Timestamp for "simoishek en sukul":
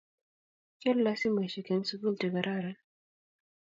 1.19-2.15